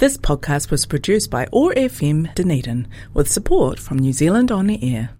[0.00, 4.78] This podcast was produced by OAR FM Dunedin with support from New Zealand On the
[4.82, 5.10] Air.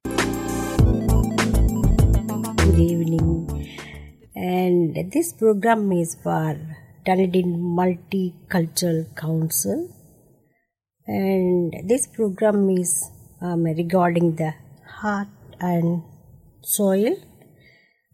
[2.56, 3.68] Good evening.
[4.34, 6.58] And this program is for
[7.04, 9.94] Dunedin Multicultural Council.
[11.06, 13.10] And this program is
[13.42, 14.54] um, regarding the
[14.86, 15.28] heart
[15.60, 16.04] and
[16.62, 17.16] soil.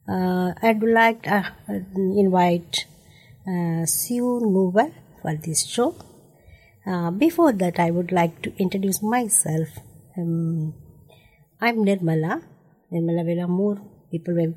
[0.08, 2.86] Uh, I'd like to uh, invite
[3.46, 4.92] uh, Sue Nuber
[5.22, 5.94] for this show.
[6.86, 9.68] Uh, before that, I would like to introduce myself.
[10.16, 10.72] Um,
[11.60, 12.42] I'm Nirmala,
[12.92, 13.82] Nirmala Velamur.
[14.12, 14.54] People will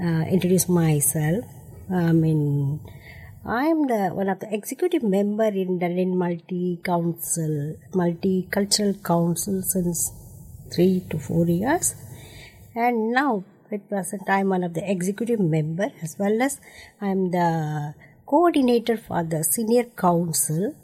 [0.00, 1.44] uh, introduce myself.
[1.88, 2.80] I mean,
[3.46, 10.10] I'm the one of the executive member in the Multi Council, Multicultural Council since
[10.74, 11.94] three to four years,
[12.74, 16.60] and now at present I'm one of the executive member as well as
[17.00, 17.94] I'm the
[18.26, 20.74] coordinator for the senior council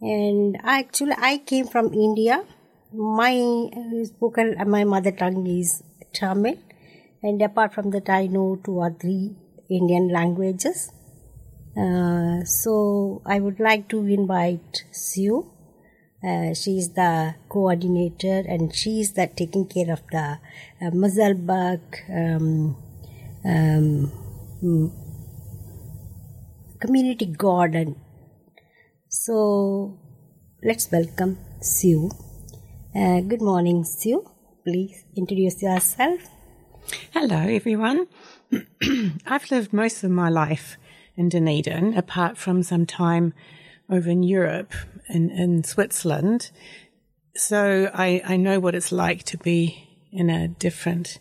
[0.00, 2.44] and actually I came from India.
[2.92, 6.56] My uh, spoken my mother tongue is Tamil,
[7.22, 9.36] and apart from that, I know two or three
[9.68, 10.92] Indian languages.
[11.76, 15.50] Uh, so I would like to invite Sue.
[16.24, 20.38] Uh, she is the coordinator and she is the taking care of the
[20.82, 20.90] uh,
[22.10, 22.76] um,
[23.44, 24.12] um,
[24.60, 24.90] mm,
[26.80, 27.94] community garden
[29.08, 29.98] so
[30.62, 32.10] let's welcome Sue.
[32.94, 34.24] Uh, good morning, Sue.
[34.64, 36.20] Please introduce yourself.
[37.12, 38.06] Hello, everyone.
[39.26, 40.76] I've lived most of my life
[41.16, 43.32] in Dunedin, apart from some time
[43.90, 44.72] over in Europe,
[45.08, 46.50] in, in Switzerland.
[47.34, 51.18] So I, I know what it's like to be in a different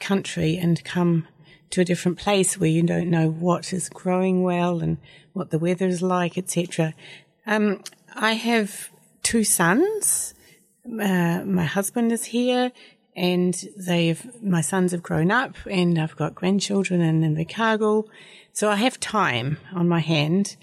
[0.00, 1.26] country and come
[1.70, 4.98] to a different place where you don't know what is growing well and
[5.32, 6.94] what the weather is like, etc.
[7.46, 7.82] Um,
[8.14, 8.90] I have
[9.22, 10.34] two sons.
[10.84, 12.72] Uh, my husband is here,
[13.14, 18.04] and they've my sons have grown up, and I've got grandchildren in Invercargill,
[18.52, 20.56] so I have time on my hand,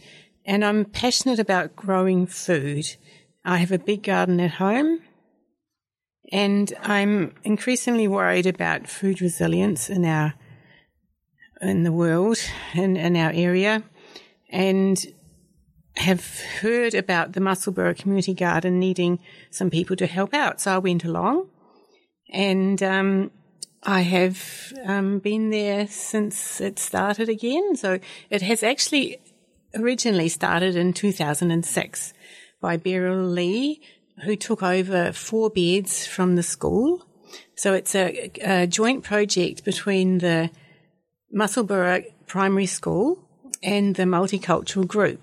[0.46, 2.96] and I'm passionate about growing food.
[3.44, 5.02] I have a big garden at home,
[6.32, 10.34] and I'm increasingly worried about food resilience in our
[11.62, 12.38] in the world
[12.74, 13.84] in, in our area
[14.50, 15.14] and
[15.96, 20.60] have heard about the Musselburgh Community Garden needing some people to help out.
[20.60, 21.50] So I went along
[22.30, 23.32] and um,
[23.84, 27.76] I have um, been there since it started again.
[27.76, 28.00] So
[28.30, 29.20] it has actually
[29.76, 32.14] originally started in 2006
[32.62, 33.82] by Beryl Lee,
[34.24, 37.06] who took over four beds from the school.
[37.56, 40.50] So it's a, a joint project between the
[41.31, 43.19] Musselburgh Primary School
[43.63, 45.22] and the multicultural group.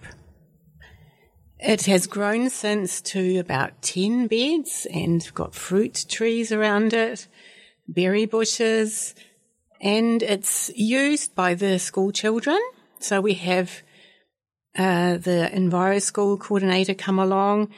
[1.58, 7.28] It has grown since to about 10 beds and got fruit trees around it,
[7.86, 9.14] berry bushes,
[9.80, 12.60] and it's used by the school children.
[12.98, 13.82] So we have
[14.76, 17.68] uh, the Enviro School coordinator come along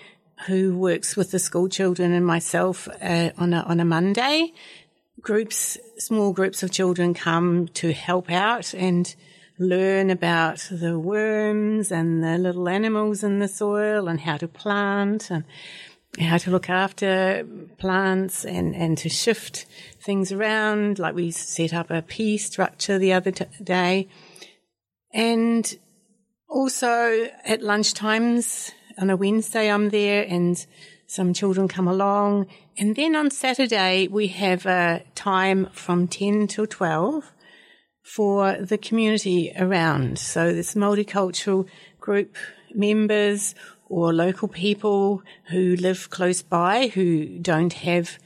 [0.46, 4.52] who works with the school children and myself uh, on, a, on a Monday
[5.24, 9.16] groups, small groups of children come to help out and
[9.58, 15.30] learn about the worms and the little animals in the soil and how to plant
[15.30, 15.44] and
[16.20, 17.46] how to look after
[17.78, 19.66] plants and, and to shift
[20.00, 20.98] things around.
[20.98, 24.08] Like we set up a pea structure the other t- day.
[25.12, 25.76] And
[26.48, 30.64] also at lunchtimes on a Wednesday, I'm there and
[31.06, 32.46] some children come along.
[32.78, 37.32] And then on Saturday, we have a time from 10 till 12
[38.02, 40.18] for the community around.
[40.18, 41.66] So this multicultural
[42.00, 42.36] group
[42.74, 43.54] members
[43.88, 48.18] or local people who live close by who don't have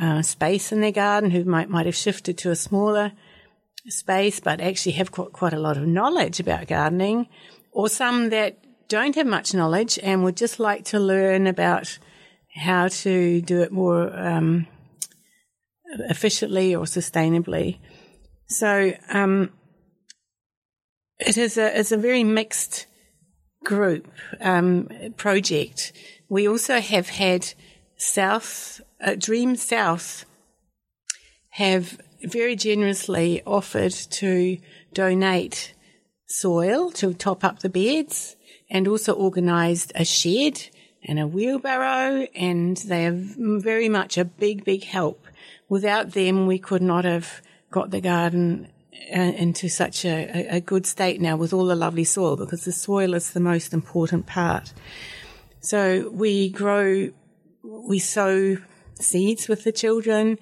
[0.00, 3.12] uh, space in their garden, who might, might have shifted to a smaller
[3.88, 7.26] space, but actually have quite, quite a lot of knowledge about gardening,
[7.72, 11.98] or some that don't have much knowledge and would just like to learn about
[12.58, 14.66] how to do it more um,
[16.10, 17.78] efficiently or sustainably.
[18.46, 19.50] So um,
[21.18, 22.86] it is a it's a very mixed
[23.64, 24.08] group
[24.40, 25.92] um, project.
[26.28, 27.54] We also have had
[27.96, 30.24] South uh, Dream South
[31.50, 34.58] have very generously offered to
[34.92, 35.74] donate
[36.26, 38.36] soil to top up the beds
[38.70, 40.68] and also organised a shed
[41.02, 45.26] and a wheelbarrow, and they are very much a big, big help.
[45.68, 47.40] Without them, we could not have
[47.70, 48.68] got the garden
[49.14, 52.72] uh, into such a, a, good state now with all the lovely soil because the
[52.72, 54.72] soil is the most important part.
[55.60, 57.10] So we grow,
[57.62, 58.56] we sow
[58.94, 60.38] seeds with the children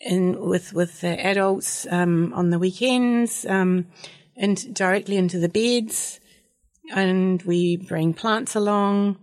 [0.00, 3.86] and with, with the adults, um, on the weekends, um,
[4.36, 6.20] and directly into the beds.
[6.94, 9.16] And we bring plants along.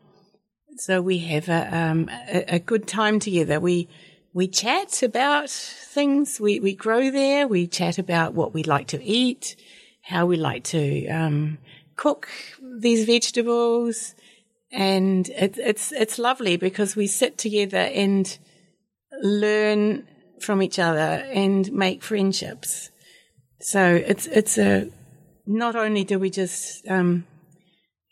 [0.78, 3.60] So we have a, um, a, a good time together.
[3.60, 3.88] We,
[4.34, 6.40] we chat about things.
[6.40, 7.48] We, we grow there.
[7.48, 9.56] We chat about what we like to eat,
[10.02, 11.58] how we like to, um,
[11.96, 12.30] cook
[12.80, 14.16] these vegetables.
[14.72, 18.38] And it, it's, it's lovely because we sit together and
[19.22, 20.08] learn
[20.40, 22.90] from each other and make friendships.
[23.60, 24.90] So it's, it's a,
[25.46, 27.26] not only do we just, um,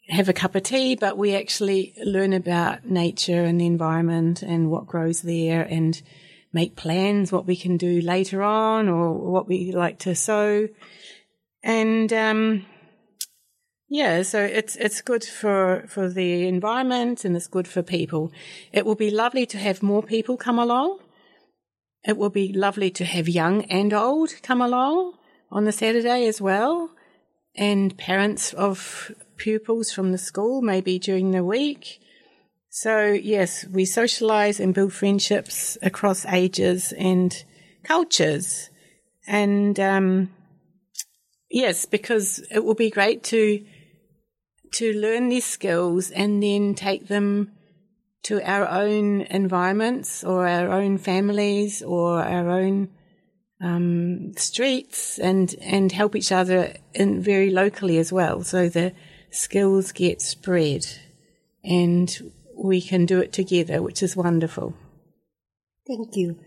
[0.10, 4.72] have a cup of tea, but we actually learn about nature and the environment and
[4.72, 6.02] what grows there and
[6.52, 10.68] make plans what we can do later on or what we like to sow.
[11.64, 12.66] And, um,
[13.90, 18.32] yeah, so it's it's good for for the environment and it's good for people.
[18.72, 21.00] It will be lovely to have more people come along.
[22.08, 25.14] It will be lovely to have young and old come along
[25.52, 26.92] on the Saturday as well,
[27.56, 32.00] and parents of pupils from the school maybe during the week.
[32.70, 37.44] So yes, we socialize and build friendships across ages and
[37.84, 38.70] cultures,
[39.26, 40.30] and um,
[41.50, 43.66] yes, because it will be great to
[44.74, 47.52] to learn these skills and then take them
[48.22, 52.90] to our own environments or our own families or our own
[53.62, 58.44] um, streets and and help each other in very locally as well.
[58.44, 58.94] So the
[59.32, 60.86] skills get spread
[61.64, 64.74] and we can do it together, which is wonderful.
[65.88, 66.38] Thank you.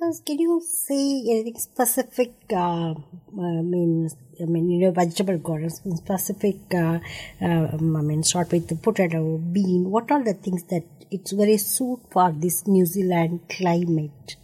[0.00, 2.32] Uh, can you say anything specific?
[2.52, 4.08] Uh, I mean,
[4.40, 6.56] I mean, you know, vegetable gardens, specific.
[6.72, 7.00] Uh,
[7.40, 9.90] um, I mean, start with the potato, bean.
[9.90, 14.36] What are the things that it's very suit for this New Zealand climate?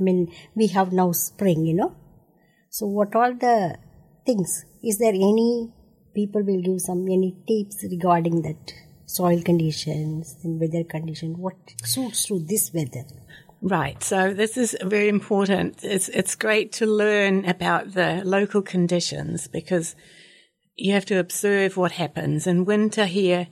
[0.00, 1.94] I mean, we have now spring, you know.
[2.70, 3.76] So, what are the
[4.24, 4.64] things?
[4.82, 5.70] Is there any
[6.14, 8.72] people will do some any tips regarding that
[9.06, 11.38] soil conditions and weather condition?
[11.38, 13.04] What suits to this weather?
[13.60, 14.02] Right.
[14.02, 15.82] So this is very important.
[15.82, 19.96] It's, it's great to learn about the local conditions because
[20.76, 22.46] you have to observe what happens.
[22.46, 23.48] In winter here,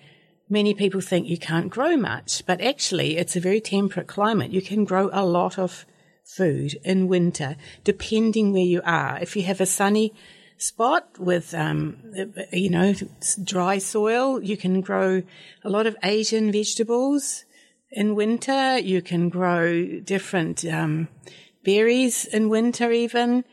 [0.49, 4.51] many people think you can't grow much, but actually it's a very temperate climate.
[4.51, 5.87] You can grow a lot of
[6.25, 9.19] food in winter, depending where you are.
[9.21, 10.13] If you have a sunny
[10.63, 11.97] spot with, um,
[12.53, 12.95] you know,
[13.43, 15.23] dry soil, you can grow
[15.65, 17.45] a lot of Asian vegetables
[17.91, 18.79] in winter.
[18.79, 21.09] You can grow different um,
[21.65, 23.45] berries in winter, even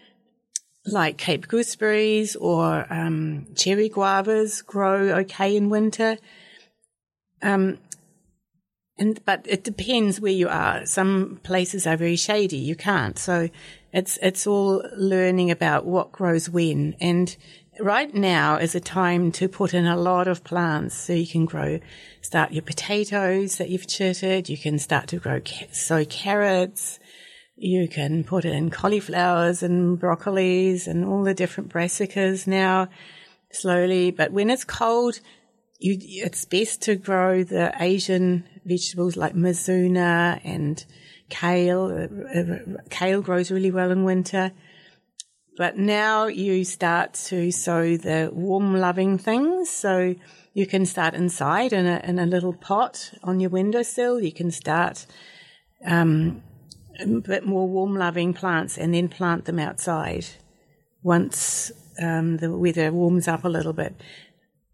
[0.85, 6.17] like Cape gooseberries or um, cherry guavas grow okay in winter.
[7.41, 7.79] Um,
[8.99, 10.85] and but it depends where you are.
[10.85, 13.17] Some places are very shady; you can't.
[13.17, 13.49] So
[13.93, 17.35] it's it's all learning about what grows when and
[17.79, 21.45] right now is a time to put in a lot of plants so you can
[21.45, 21.79] grow,
[22.21, 24.49] start your potatoes that you've chitted.
[24.49, 25.41] You can start to grow,
[25.71, 26.99] sow carrots.
[27.55, 32.87] You can put in cauliflowers and broccolis and all the different brassicas now
[33.51, 34.11] slowly.
[34.11, 35.19] But when it's cold,
[35.79, 40.85] you, it's best to grow the Asian vegetables like mizuna and
[41.29, 41.85] kale.
[41.85, 44.51] Uh, uh, kale grows really well in winter.
[45.57, 49.69] But now you start to sow the warm loving things.
[49.69, 50.15] So
[50.53, 54.21] you can start inside in a, in a little pot on your windowsill.
[54.21, 55.05] You can start,
[55.85, 56.43] um,
[56.99, 60.25] a bit more warm loving plants and then plant them outside
[61.01, 61.71] once,
[62.01, 63.95] um, the weather warms up a little bit.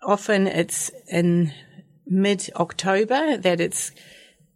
[0.06, 1.52] Often it's in
[2.06, 3.92] mid October that it's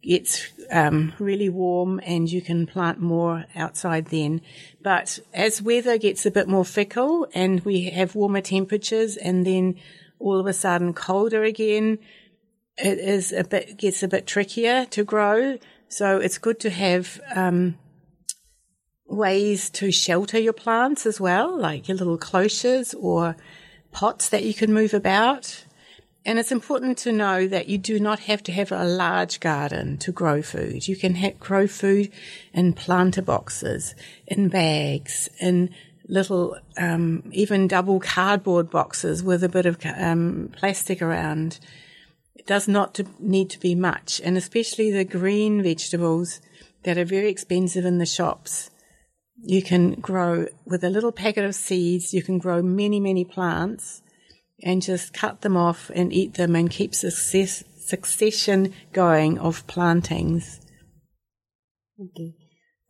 [0.02, 4.40] it's um, really warm and you can plant more outside then.
[4.82, 9.76] But as weather gets a bit more fickle and we have warmer temperatures and then
[10.18, 11.98] all of a sudden colder again,
[12.78, 15.58] it is a bit gets a bit trickier to grow.
[15.88, 17.76] So it's good to have um,
[19.06, 23.36] ways to shelter your plants as well, like your little cloches or
[23.92, 25.64] pots that you can move about.
[26.24, 29.96] And it's important to know that you do not have to have a large garden
[29.98, 30.86] to grow food.
[30.86, 32.12] You can ha- grow food
[32.52, 33.94] in planter boxes,
[34.26, 35.74] in bags, in
[36.08, 41.58] little, um, even double cardboard boxes with a bit of um, plastic around.
[42.34, 46.40] It does not to need to be much, and especially the green vegetables
[46.82, 48.70] that are very expensive in the shops.
[49.42, 52.12] You can grow with a little packet of seeds.
[52.12, 54.02] You can grow many, many plants
[54.62, 60.60] and just cut them off and eat them and keep success, succession going of plantings.
[61.98, 62.34] Okay.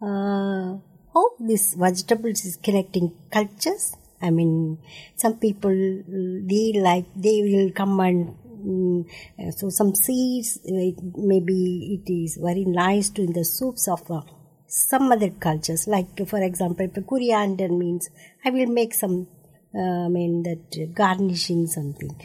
[0.02, 0.78] Uh,
[1.14, 3.97] how this vegetables is connecting cultures?
[4.23, 4.78] I mean,
[5.16, 9.04] some people they like they will come and mm,
[9.38, 10.59] uh, so some seeds.
[10.64, 14.21] Maybe it is very nice to in the soups of uh,
[14.71, 15.87] some other cultures.
[15.89, 18.09] Like for example, if coriander means
[18.45, 19.27] I will make some.
[19.75, 22.17] Uh, I mean that garnishing something.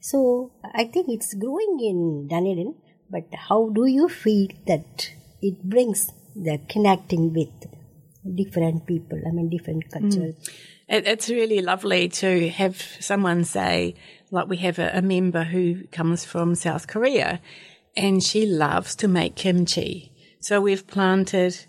[0.00, 2.74] So I think it's growing in Dunedin.
[3.10, 7.48] But how do you feel that it brings the connecting with
[8.36, 9.20] different people?
[9.26, 10.36] I mean different cultures.
[10.88, 13.94] It, it's really lovely to have someone say,
[14.30, 17.40] like we have a, a member who comes from South Korea
[17.96, 20.12] and she loves to make kimchi.
[20.40, 21.66] So we've planted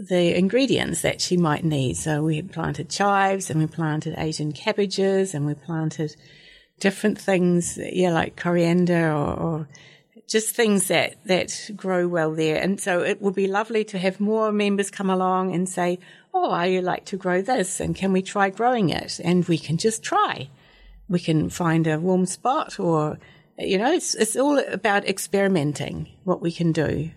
[0.00, 1.96] the ingredients that she might need.
[1.96, 6.16] So we planted chives and we planted Asian cabbages and we planted
[6.80, 9.68] different things, yeah, like coriander or, or
[10.26, 12.56] just things that, that grow well there.
[12.56, 15.98] And so it would be lovely to have more members come along and say,
[16.32, 19.20] Oh, I like to grow this and can we try growing it?
[19.22, 20.48] And we can just try.
[21.08, 23.18] We can find a warm spot or,
[23.58, 27.10] you know, it's, it's all about experimenting what we can do.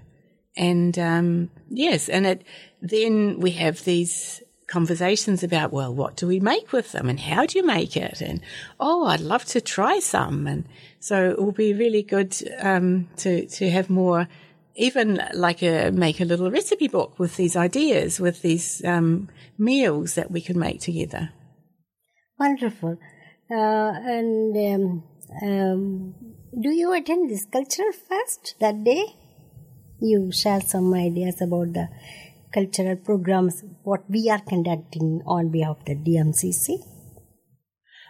[0.56, 2.44] And, um, yes, and it,
[2.82, 7.46] then we have these conversations about, well, what do we make with them and how
[7.46, 8.22] do you make it?
[8.22, 8.42] And,
[8.80, 10.48] oh, I'd love to try some.
[10.48, 10.66] And
[11.00, 14.28] so it will be really good, um, to, to have more,
[14.76, 20.16] even like a, make a little recipe book with these ideas, with these, um, meals
[20.16, 21.32] that we can make together.
[22.40, 22.98] Wonderful.
[23.52, 25.04] Uh, and um,
[25.42, 26.16] um,
[26.60, 29.16] do you attend this cultural fest that day?
[30.04, 31.88] You share some ideas about the
[32.54, 36.80] cultural programs, what we are conducting on behalf of the DMCC.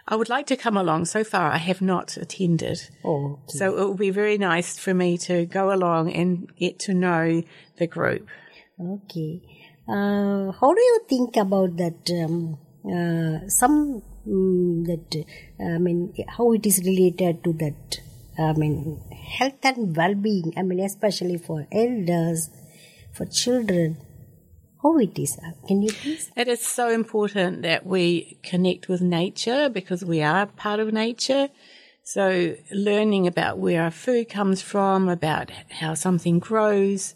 [0.06, 1.04] I would like to come along.
[1.04, 2.90] So far, I have not attended.
[3.04, 6.94] Oh, So it will be very nice for me to go along and get to
[6.94, 7.42] know
[7.78, 8.28] the group.
[8.78, 9.40] Okay.
[9.88, 12.10] Uh, how do you think about that?
[12.10, 15.24] Um, uh, some mm, that
[15.60, 18.00] uh, I mean, how it is related to that?
[18.38, 19.00] I mean,
[19.38, 20.54] health and well-being.
[20.56, 22.50] I mean, especially for elders,
[23.12, 23.96] for children.
[24.82, 25.38] How it is?
[25.38, 26.30] Uh, Can you please?
[26.36, 31.48] It is so important that we connect with nature because we are part of nature.
[32.02, 37.14] So learning about where our food comes from, about how something grows,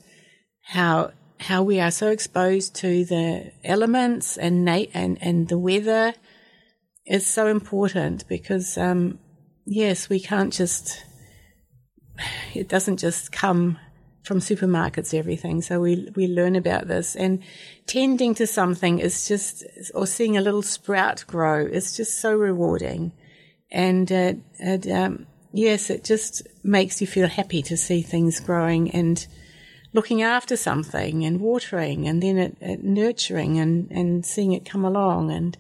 [0.63, 6.15] how how we are so exposed to the elements and na- and and the weather
[7.07, 9.19] is so important because um,
[9.67, 11.05] yes, we can't just
[12.55, 13.79] it doesn't just come
[14.23, 15.63] from supermarkets everything.
[15.63, 17.17] So we we learn about this.
[17.17, 17.43] And
[17.87, 23.13] tending to something is just or seeing a little sprout grow is just so rewarding.
[23.71, 28.91] And uh, it, um, yes it just makes you feel happy to see things growing
[28.91, 29.27] and
[29.93, 34.85] looking after something and watering and then it, it nurturing and and seeing it come
[34.85, 35.57] along and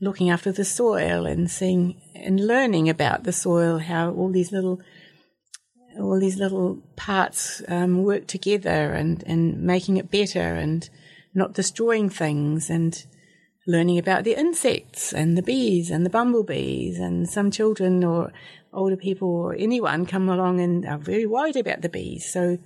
[0.00, 4.80] looking after the soil and seeing and learning about the soil how all these little
[5.98, 10.88] all these little parts um, work together and, and making it better and
[11.34, 13.06] not destroying things and
[13.66, 18.32] learning about the insects and the bees and the bumblebees and some children or
[18.72, 22.30] older people or anyone come along and are very worried about the bees.
[22.30, 22.58] So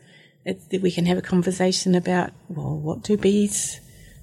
[0.81, 3.81] we can have a conversation about, well, what do bees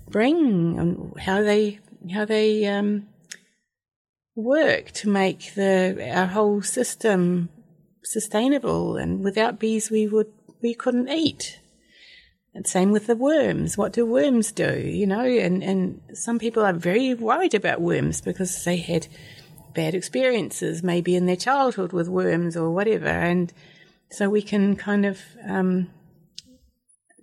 [0.09, 1.79] bring and how they,
[2.11, 3.07] how they, um,
[4.35, 7.49] work to make the, our whole system
[8.05, 10.31] sustainable and without bees we would
[10.61, 11.59] we couldn't eat.
[12.53, 13.77] And same with the worms.
[13.77, 15.25] What do worms do you know?
[15.25, 19.07] And and some people are very worried about worms because they had
[19.73, 23.07] bad experiences maybe in their childhood with worms or whatever.
[23.07, 23.51] And
[24.09, 25.89] so we can kind of um,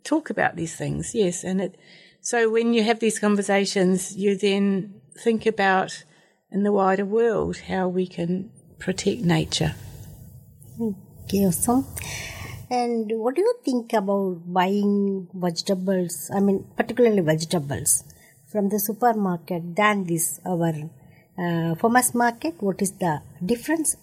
[0.05, 1.45] talk about these things yes.
[1.45, 1.79] And it
[2.21, 6.05] so when you have these conversations you then think about
[6.51, 9.75] in the wider world how we can protect nature
[10.81, 11.85] Okay, awesome.
[12.71, 16.31] And what do you think about buying vegetables?
[16.35, 18.05] I mean, particularly vegetables
[18.47, 20.73] from the supermarket than this our
[21.39, 22.55] uh, farmers market.
[22.61, 23.97] What is the difference?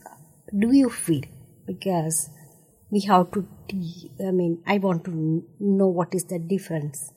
[0.57, 1.23] Do you feel
[1.65, 2.29] because
[2.91, 3.47] we have to?
[4.19, 7.11] I mean, I want to know what is the difference.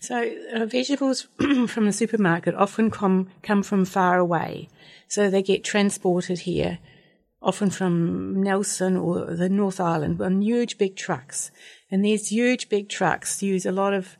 [0.00, 1.28] So uh, vegetables
[1.68, 4.68] from the supermarket often come come from far away,
[5.06, 6.78] so they get transported here,
[7.42, 11.50] often from Nelson or the North Island on huge big trucks,
[11.90, 14.16] and these huge big trucks use a lot of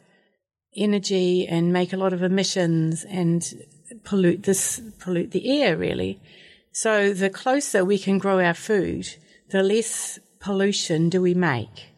[0.76, 3.66] energy and make a lot of emissions and
[4.04, 6.20] pollute this pollute the air really.
[6.72, 9.16] So the closer we can grow our food,
[9.50, 11.88] the less pollution do we make?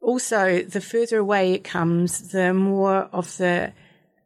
[0.00, 3.72] Also, the further away it comes, the more of the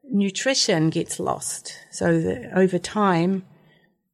[0.05, 1.75] nutrition gets lost.
[1.91, 3.45] So over time,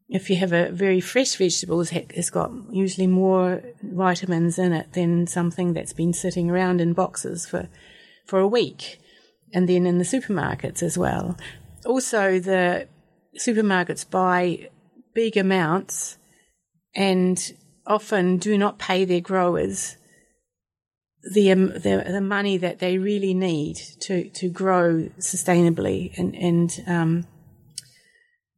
[0.09, 5.27] if you have a very fresh vegetable, it's got usually more vitamins in it than
[5.27, 7.69] something that's been sitting around in boxes for,
[8.27, 9.01] for a week.
[9.53, 11.37] And then in the supermarkets as well.
[11.85, 12.89] Also, the
[13.39, 14.71] supermarkets buy
[15.15, 16.19] big amounts
[16.95, 17.53] and
[17.87, 19.97] often do not pay their growers
[21.33, 26.85] the, um, the, the money that they really need to to grow sustainably and and
[26.87, 27.27] um,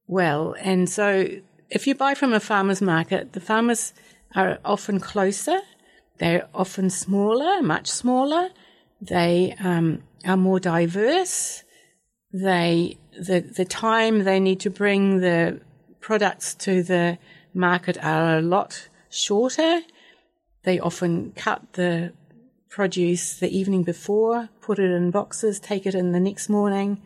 [0.09, 0.57] well.
[0.59, 1.29] And so,
[1.71, 3.93] if you buy from a farmer's market, the farmers
[4.35, 5.61] are often closer.
[6.19, 8.51] They're often smaller, much smaller.
[9.01, 11.63] They um, are more diverse.
[12.33, 15.61] They the the time they need to bring the
[16.01, 17.19] products to the
[17.55, 19.83] market are a lot shorter.
[20.65, 22.13] They often cut the
[22.69, 27.01] produce the evening before, put it in boxes, take it in the next morning.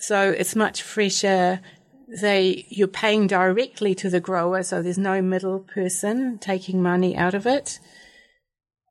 [0.00, 1.60] So it's much fresher.
[2.08, 7.34] They, you're paying directly to the grower, so there's no middle person taking money out
[7.34, 7.78] of it.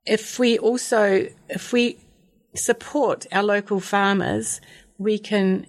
[0.06, 1.98] If we also, if we
[2.56, 4.62] support our local farmers,
[4.98, 5.68] we can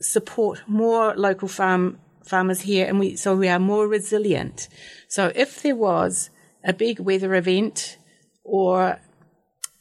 [0.00, 4.68] support more local farm farmers here and we so we are more resilient.
[5.08, 6.30] So if there was
[6.64, 7.98] a big weather event
[8.42, 8.98] or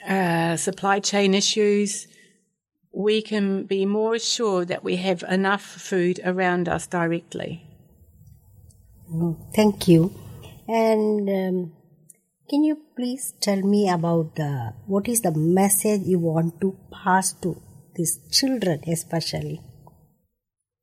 [0.08, 2.08] uh, supply chain issues,
[2.94, 7.64] we can be more assured that we have enough food around us directly.
[9.12, 10.14] Mm, thank you.
[10.68, 11.74] And um,
[12.50, 17.34] can you please tell me about the what is the message you want to pass
[17.42, 17.60] to
[17.96, 19.62] these children, especially?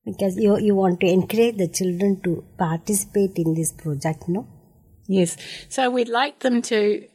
[0.04, 4.48] Because you you want to encourage the children to participate in this project, no?
[5.06, 5.36] Yes.
[5.68, 7.06] So we'd like them to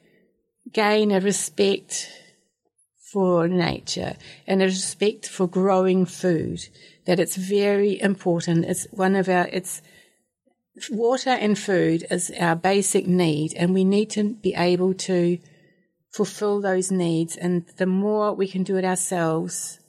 [0.71, 2.09] gain a respect
[3.15, 6.67] for nature and a respect for growing food.
[7.05, 8.65] That it's very important.
[8.65, 9.81] It's one of our, it's
[10.91, 15.39] water and food is our basic need and we need to be able to
[16.11, 17.37] fulfill those needs.
[17.37, 19.79] And the more we can do it ourselves,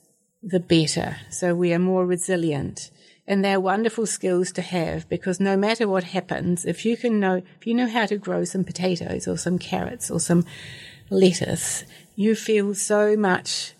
[0.41, 1.17] the better.
[1.29, 2.91] So we are more resilient.
[3.27, 7.41] And they're wonderful skills to have because no matter what happens, if you can know,
[7.59, 10.45] if you know how to grow some potatoes or some carrots or some
[11.09, 11.83] lettuce,
[12.17, 13.73] you feel so much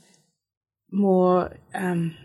[0.91, 2.15] more um,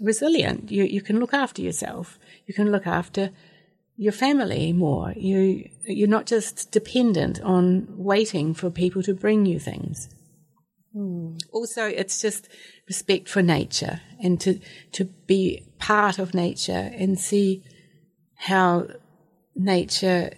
[0.00, 0.72] resilient.
[0.72, 2.18] You you can look after yourself.
[2.46, 3.30] You can look after
[3.96, 5.12] your family more.
[5.14, 10.08] You you're not just dependent on waiting for people to bring you things.
[10.96, 11.38] Mm.
[11.52, 12.48] Also, it's just
[12.88, 14.58] respect for nature and to
[14.92, 17.62] to be part of nature and see
[18.34, 18.86] how
[19.54, 20.30] nature.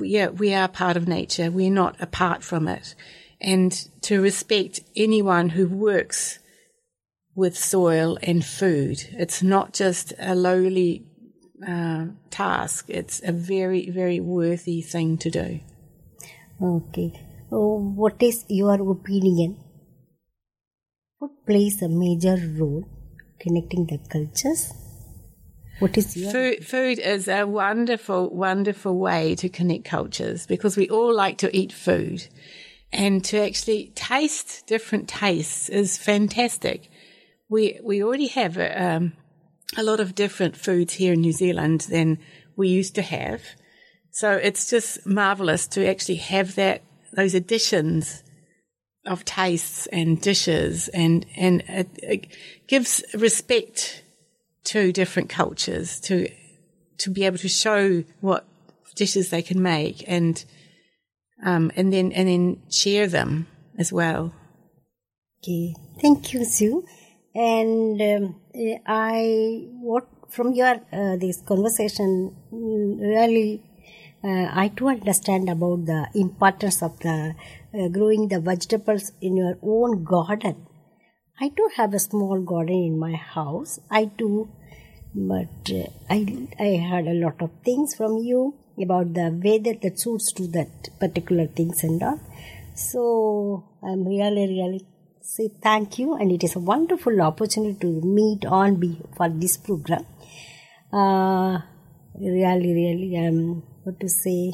[0.00, 1.50] Yeah, we are part of nature.
[1.50, 2.96] We're not apart from it,
[3.40, 3.72] and
[4.02, 6.38] to respect anyone who works
[7.34, 9.04] with soil and food.
[9.12, 11.06] It's not just a lowly
[11.66, 12.86] uh, task.
[12.88, 15.60] It's a very, very worthy thing to do.
[16.60, 17.12] Okay.
[17.52, 19.56] Oh, what is your opinion
[21.18, 22.84] What plays a major role
[23.40, 24.72] connecting the cultures.
[25.80, 26.66] What is your food?
[26.66, 31.72] Food is a wonderful, wonderful way to connect cultures because we all like to eat
[31.72, 32.26] food,
[32.92, 36.90] and to actually taste different tastes is fantastic.
[37.48, 39.12] We we already have a, um,
[39.76, 42.18] a lot of different foods here in New Zealand than
[42.56, 43.42] we used to have,
[44.10, 46.82] so it's just marvelous to actually have that
[47.14, 48.22] those additions
[49.08, 52.26] of tastes and dishes and, and it, it
[52.66, 54.04] gives respect
[54.64, 56.28] to different cultures to,
[56.98, 58.46] to be able to show what
[58.94, 60.44] dishes they can make and,
[61.44, 63.46] um, and then, and then share them
[63.78, 64.34] as well.
[65.42, 65.74] Okay.
[66.00, 66.84] Thank you, Sue.
[67.34, 68.40] And, um,
[68.86, 73.62] I, what, from your, uh, this conversation, really,
[74.22, 77.34] uh, I do understand about the importance of the
[77.72, 80.66] uh, growing the vegetables in your own garden.
[81.40, 83.78] I do have a small garden in my house.
[83.90, 84.48] I do,
[85.14, 89.82] but uh, I I heard a lot of things from you about the way that
[89.82, 92.20] that suits to that particular things and all.
[92.74, 94.86] So I'm really really
[95.20, 99.56] say thank you, and it is a wonderful opportunity to meet on be for this
[99.56, 100.06] program.
[100.92, 101.58] Uh,
[102.18, 104.52] really really um what to say.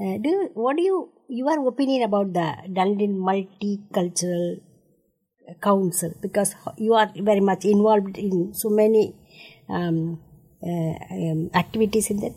[0.00, 4.60] Uh, do you, what do you your opinion about the Dunedin Multicultural
[5.60, 9.14] Council because you are very much involved in so many
[9.68, 10.20] um,
[10.62, 12.34] uh, um, activities in that.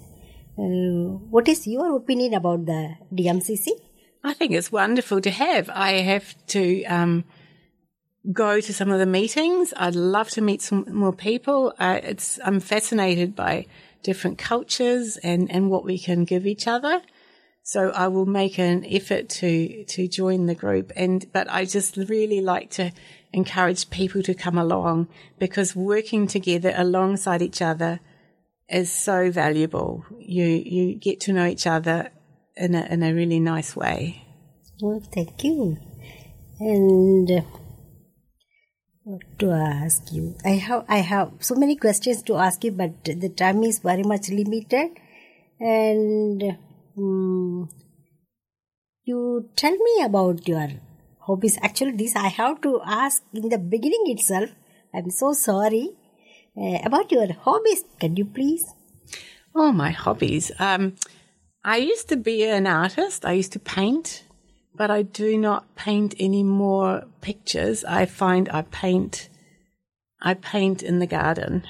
[0.61, 3.69] Uh, what is your opinion about the DMCC?
[4.23, 5.71] I think it's wonderful to have.
[5.73, 7.23] I have to um,
[8.31, 9.73] go to some of the meetings.
[9.75, 11.73] I'd love to meet some more people.
[11.79, 13.65] It's I'm fascinated by
[14.03, 17.01] different cultures and and what we can give each other.
[17.63, 20.91] So I will make an effort to to join the group.
[20.95, 22.91] And but I just really like to
[23.33, 25.07] encourage people to come along
[25.39, 27.99] because working together alongside each other
[28.71, 30.05] is so valuable.
[30.19, 32.09] You you get to know each other
[32.55, 34.23] in a in a really nice way.
[34.81, 35.77] Well, thank you.
[36.59, 37.41] And uh,
[39.03, 40.35] what to ask you?
[40.45, 44.03] I have I have so many questions to ask you, but the time is very
[44.03, 44.91] much limited.
[45.59, 46.57] And
[46.97, 47.69] um,
[49.03, 50.69] you tell me about your
[51.19, 51.57] hobbies.
[51.61, 54.49] Actually, this I have to ask in the beginning itself.
[54.93, 55.91] I'm so sorry
[56.57, 57.83] uh, about your hobbies.
[57.99, 58.65] Can you please?
[59.53, 60.51] Oh, my hobbies.
[60.59, 60.95] Um,
[61.63, 63.25] I used to be an artist.
[63.25, 64.23] I used to paint,
[64.73, 67.83] but I do not paint any more pictures.
[67.83, 69.29] I find I paint,
[70.21, 71.63] I paint in the garden.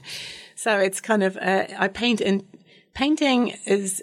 [0.54, 2.46] so it's kind of, uh, I paint in,
[2.94, 4.02] painting is,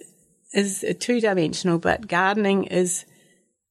[0.54, 3.06] is two dimensional, but gardening is,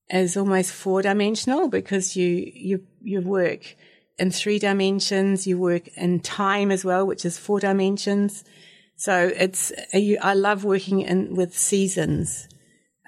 [0.09, 3.77] is almost four dimensional because you, you, you work
[4.18, 5.46] in three dimensions.
[5.46, 8.44] You work in time as well, which is four dimensions.
[8.96, 12.48] So it's, I love working in with seasons.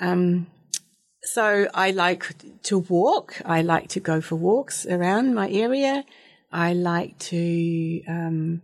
[0.00, 0.46] Um,
[1.22, 3.42] so I like to walk.
[3.44, 6.04] I like to go for walks around my area.
[6.52, 8.62] I like to, um,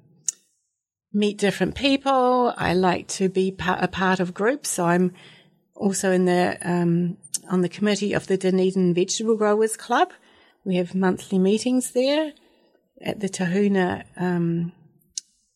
[1.12, 2.54] meet different people.
[2.56, 4.70] I like to be part, a part of groups.
[4.70, 5.12] So I'm
[5.74, 7.16] also in the, um,
[7.50, 10.12] on the committee of the Dunedin Vegetable Growers Club.
[10.66, 12.32] We have monthly meetings there
[13.00, 14.72] at the Tahuna, um,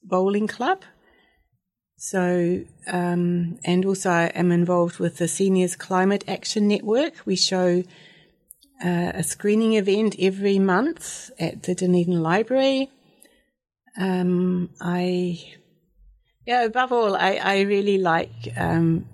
[0.05, 0.85] Bowling Club.
[1.97, 7.27] So, um, and also I am involved with the Seniors Climate Action Network.
[7.27, 7.83] We show
[8.85, 12.89] uh, a screening event every month at the Dunedin Library.
[13.99, 15.43] Um, I,
[16.47, 19.07] yeah, above all, I, I really like um,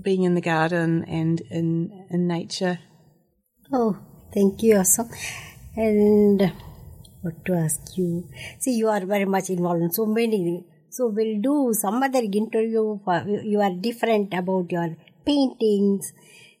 [0.00, 2.78] being in the garden and in, in nature.
[3.70, 3.98] Oh,
[4.32, 5.08] thank you, awesome.
[5.76, 6.52] And
[7.22, 8.28] what to ask you?
[8.58, 10.64] See, you are very much involved in so many.
[10.90, 13.60] So we'll do some other interview for you.
[13.60, 16.12] Are different about your paintings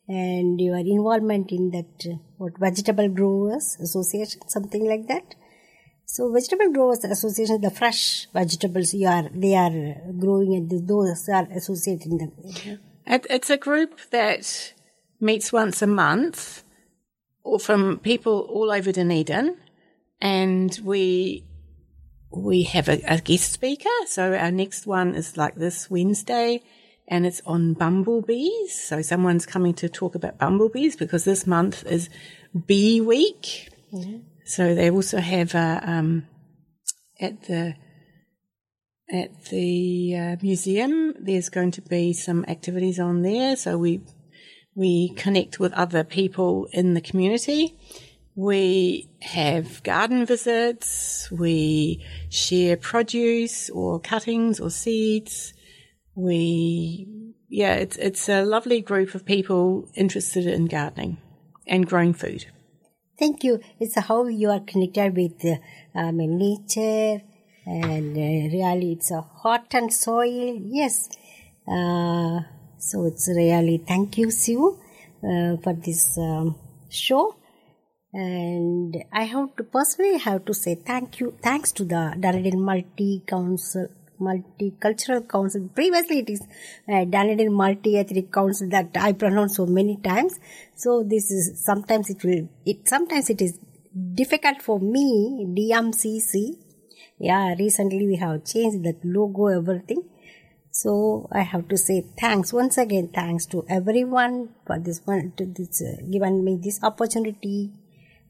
[0.08, 5.34] and your involvement in that uh, what vegetable growers association something like that.
[6.06, 11.48] So vegetable growers association the fresh vegetables you are they are growing and those are
[11.52, 14.72] associated in the it's a group that
[15.20, 16.62] meets once a month
[17.60, 19.56] from people all over Dunedin
[20.20, 21.44] and we
[22.34, 23.90] we have a, a, guest speaker.
[24.06, 26.62] So our next one is like this Wednesday
[27.06, 28.72] and it's on bumblebees.
[28.72, 32.08] So someone's coming to talk about bumblebees because this month is
[32.66, 33.68] bee week.
[33.92, 34.18] Mm-hmm.
[34.46, 36.26] So they also have a, um,
[37.20, 37.74] at the,
[39.12, 43.56] at the uh, museum, there's going to be some activities on there.
[43.56, 44.00] So we,
[44.74, 47.76] we connect with other people in the community
[48.34, 51.30] we have garden visits.
[51.30, 55.52] We share produce or cuttings or seeds.
[56.14, 61.18] We, yeah, it's, it's a lovely group of people interested in gardening
[61.66, 62.46] and growing food.
[63.18, 63.60] Thank you.
[63.78, 65.44] It's how you are connected with
[65.94, 67.22] um, nature
[67.64, 70.58] and uh, really it's a hot and soil.
[70.64, 71.08] Yes.
[71.68, 72.40] Uh,
[72.88, 74.78] so it's really thank you, Sue,
[75.30, 76.56] uh, for this um,
[76.88, 77.36] show
[78.12, 83.22] and I have to personally have to say thank you, thanks to the Dunedin Multi
[83.26, 83.88] Council,
[84.20, 85.68] Multicultural Council.
[85.74, 86.42] Previously, it is
[86.92, 90.38] uh, Dunedin Multi Ethnic Council that I pronounce so many times.
[90.74, 93.58] So this is sometimes it will it sometimes it is
[94.14, 96.58] difficult for me DMCC.
[97.18, 100.02] Yeah, recently we have changed that logo, everything.
[100.72, 103.10] So I have to say thanks once again.
[103.14, 107.70] Thanks to everyone for this one, to this uh, given me this opportunity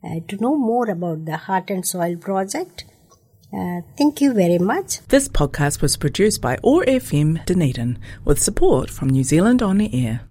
[0.03, 2.85] uh, to know more about the Heart and Soil project.
[3.55, 5.07] Uh, thank you very much.
[5.07, 10.07] This podcast was produced by OAR FM Dunedin with support from New Zealand On the
[10.07, 10.23] Air.